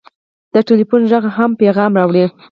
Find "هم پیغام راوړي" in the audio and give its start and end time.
1.37-2.25